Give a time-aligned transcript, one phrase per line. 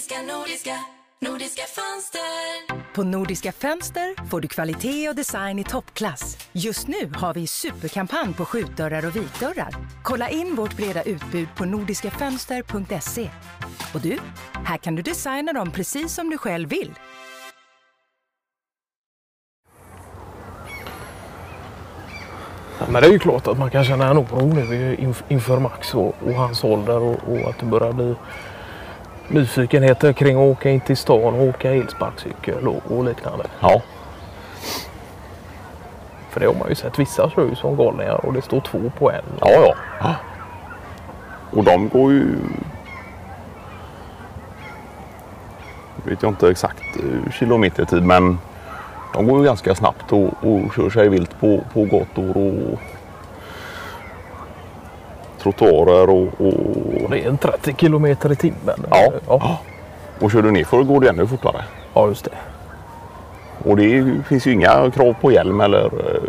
[0.00, 0.76] Nordiska, nordiska,
[1.20, 2.94] nordiska fönster.
[2.94, 6.48] På Nordiska Fönster får du kvalitet och design i toppklass.
[6.52, 9.74] Just nu har vi superkampanj på skjutdörrar och vitdörrar.
[10.02, 13.30] Kolla in vårt breda utbud på nordiskafönster.se.
[13.94, 14.18] Och du,
[14.64, 16.94] här kan du designa dem precis som du själv vill.
[22.88, 25.94] Men det är ju klart att man kan känna en oro nu inf- inför Max
[25.94, 28.14] och, och hans ålder och, och att det börjar bli
[29.30, 33.44] nyfikenheter kring att åka in till stan och åka elsparkcykel och, och liknande.
[33.60, 33.82] Ja.
[36.30, 36.98] För det har man ju sett.
[36.98, 39.24] Vissa kör ju som galningar och det står två på en.
[39.40, 40.14] Ja, ja.
[41.50, 42.26] Och de går ju...
[46.04, 48.38] vet jag inte exakt eh, kilometertid men
[49.14, 52.78] de går ju ganska snabbt och, och kör sig vilt på, på gator och
[55.42, 57.02] trottoarer och, och...
[57.04, 58.86] Och det är en 30 kilometer i timmen.
[58.90, 59.12] Ja.
[59.26, 59.58] ja.
[60.20, 61.64] Och kör du ner för går det ännu fortare.
[61.94, 62.30] Ja, just det.
[63.70, 65.84] Och det är finns ju inga krav på hjälm eller...
[65.84, 66.22] eh,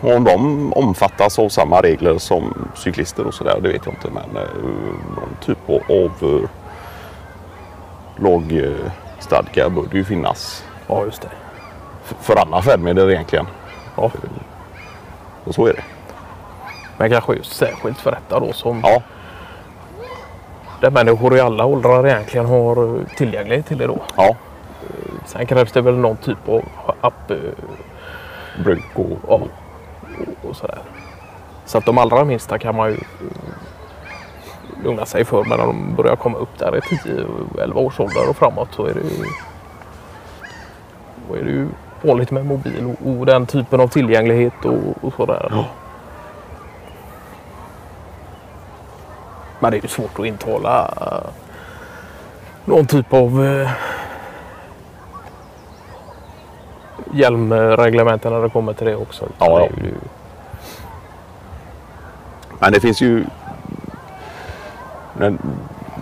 [0.00, 4.08] och om de omfattas av samma regler som cyklister och sådär, det vet jag inte.
[4.10, 4.48] Men eh,
[5.16, 5.58] någon typ
[5.90, 6.48] av eh,
[8.16, 11.28] lagstadga bör det ju finnas Ja, just det.
[12.20, 13.46] för alla färdmedel egentligen.
[13.96, 14.10] Ja.
[15.44, 15.82] Och så är det.
[17.02, 19.02] Men kanske just särskilt för detta då som Ja,
[20.80, 23.98] där människor i alla åldrar egentligen har eh, tillgänglighet till det då.
[24.16, 24.36] ja.
[25.26, 26.62] Sen krävs det väl någon typ av
[27.00, 27.36] app eh,
[28.64, 29.18] Bruk och...
[29.28, 29.40] ja,
[30.42, 30.78] och, sådär.
[31.64, 35.44] Så att de allra minsta kan man ju eh, lugna sig för.
[35.44, 38.94] Men när de börjar komma upp där i 10-11 års ålder och framåt så är
[38.94, 39.24] det ju,
[41.28, 41.68] då är det ju
[42.02, 45.52] vanligt med mobil och, och den typen av tillgänglighet och, och sådär.
[49.62, 51.30] Men det är ju svårt att intala eh,
[52.64, 53.70] någon typ av eh,
[57.12, 59.28] hjälmreglementen när det kommer till det också.
[59.38, 59.58] Ja.
[59.58, 59.94] Det ju-
[62.58, 63.24] Men det finns ju...
[65.18, 65.34] När,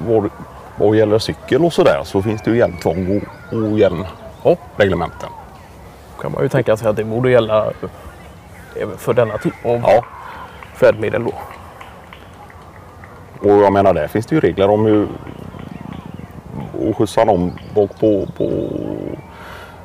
[0.06, 0.30] vad,
[0.76, 3.22] vad gäller cykel och sådär så finns det ju hjälmtvång
[3.52, 5.28] och, och hjälmreglementen.
[6.20, 7.70] kan man ju tänka sig att det borde gälla
[8.76, 10.04] även för denna typ av Ja.
[10.74, 11.32] färdmedel då.
[13.42, 15.08] Och jag menar där finns det ju regler om hur
[16.88, 18.50] och skjutsa någon bak på, på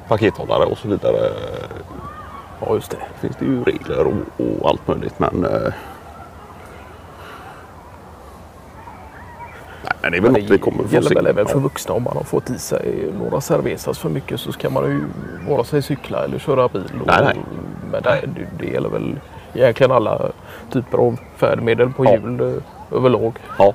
[0.07, 1.29] pakethållare och så vidare.
[2.61, 2.97] Ja, just det.
[3.21, 4.13] finns det ju regler och,
[4.61, 5.73] och allt möjligt men eh,
[9.83, 11.15] Nej, men det är väl Men något vi kommer det få gäller se.
[11.15, 14.51] väl även för vuxna om man har fått i sig några cervezas för mycket så
[14.51, 15.01] ska man ju
[15.49, 16.83] vare sig cykla eller köra bil.
[17.01, 17.37] Och, Nej, nej.
[17.91, 19.19] Men det, det, det gäller väl
[19.53, 20.21] egentligen alla
[20.71, 22.11] typer av färdmedel på Ja.
[22.11, 22.61] hjul
[22.91, 23.39] överlag.
[23.57, 23.73] Ja.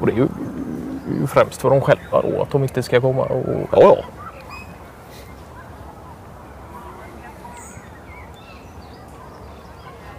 [0.00, 0.28] Och det är ju,
[1.20, 3.96] ju främst för dem själva då att de inte ska komma och ja, ja.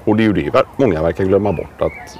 [0.05, 2.17] Och det är ju det många verkar glömma bort att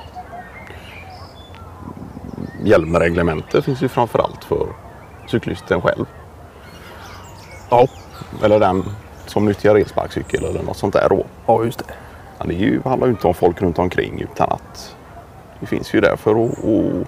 [2.63, 4.67] hjälmreglementet finns ju framförallt för
[5.28, 6.05] cyklisten själv.
[7.69, 7.88] Ja,
[8.43, 8.83] Eller den
[9.31, 11.25] som nyttjar elsparkcykel eller något sånt där då.
[11.47, 11.93] ja just det.
[12.39, 14.95] Men det är ju, handlar ju inte om folk runt omkring utan att
[15.59, 17.07] det finns ju där för att, att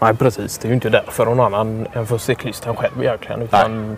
[0.00, 3.42] Nej precis, det är ju inte därför någon annan än för cyklisten själv egentligen.
[3.42, 3.96] Utan...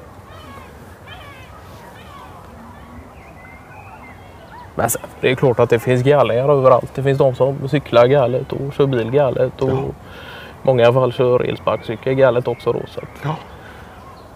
[4.74, 6.90] Men sen, det är klart att det finns galningar överallt.
[6.94, 9.62] Det finns de som cyklar galet och kör bil galet.
[9.62, 9.82] Och Ja.
[10.62, 12.72] många fall kör elsparkcykel galet också.
[12.72, 13.36] Då, så att Ja.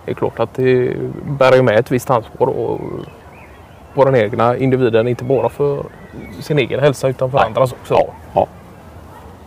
[0.04, 0.96] Det är klart att det
[1.38, 2.80] bär ju med ett visst ansvar och
[3.94, 5.08] på den egna individen.
[5.08, 5.84] Inte bara för
[6.40, 7.46] sin egen hälsa utan för Nej.
[7.46, 7.94] andras också.
[7.94, 8.46] Ja, ja.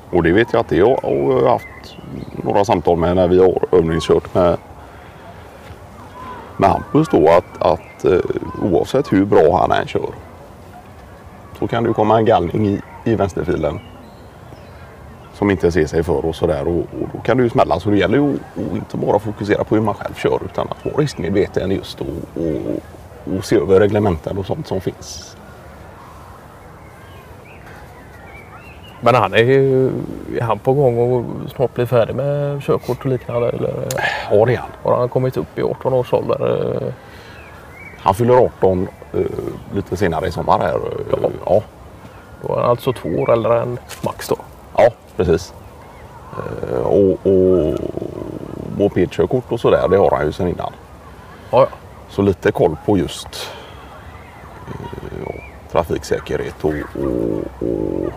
[0.09, 1.97] Och det vet jag att jag har haft
[2.43, 4.57] några samtal med när vi har övningskört med,
[6.57, 8.19] med Hampus då att, att eh,
[8.61, 10.09] oavsett hur bra han än kör
[11.59, 13.79] så kan det komma en gallning i, i vänsterfilen
[15.33, 17.79] som inte ser sig för och sådär och, och då kan det ju smälla.
[17.79, 20.85] Så det gäller ju att inte bara fokusera på hur man själv kör utan att
[20.85, 25.37] vara riskmedveten just och, och, och se över reglementen och sånt som finns.
[29.01, 29.87] Men han är ju
[30.37, 31.25] är han på gång och
[31.55, 33.49] snart blir färdig med körkort och liknande.
[33.49, 33.73] Eller
[34.31, 34.69] Ja, det är han.
[34.83, 36.93] har han kommit upp i 18 års ålder?
[37.97, 39.19] Han fyller 18 eh,
[39.75, 40.75] lite senare i sommar här.
[40.75, 41.29] eh, Ja.
[41.45, 41.61] ja.
[42.41, 44.35] Då är han alltså två år äldre än Max då.
[45.17, 45.53] Ja, precis.
[46.71, 47.79] Eh, och, och
[48.77, 50.71] mopedkörkort och sådär, det har han ju sedan innan.
[51.51, 51.67] Ja, ja.
[52.09, 53.49] Så lite koll på just
[55.71, 58.13] trafiksäkerhet och, och, och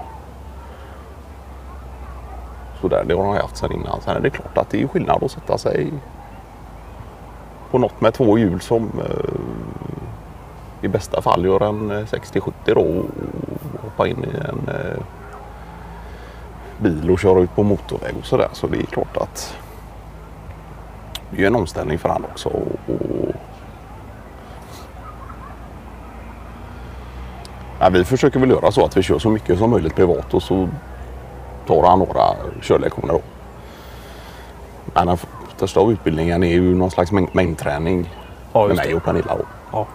[2.80, 3.04] sådär.
[3.08, 4.00] Det har han haft sedan innan.
[4.00, 5.92] Sen är det klart att det är skillnad att sätta sig
[7.70, 9.34] på något med två hjul som eh,
[10.82, 13.04] i bästa fall gör en eh, 60-70 då och
[13.82, 15.02] hoppa in i en eh,
[16.78, 18.48] bil och köra ut på motorväg och sådär.
[18.52, 19.56] Så det är klart att
[21.30, 22.48] det är en omställning för han också.
[22.48, 22.66] Och.
[27.80, 30.42] Ja, vi försöker väl göra så att vi kör så mycket som möjligt privat och
[30.42, 30.68] så
[31.66, 32.22] tar han några
[32.62, 33.14] körlektioner.
[33.14, 33.20] Då.
[34.94, 35.18] Men den
[35.56, 38.14] största utbildningen är ju någon slags mäng mängdträning
[38.52, 39.36] Ja, med mig och Pernilla.
[39.36, 39.44] Då.
[39.72, 39.86] Ja.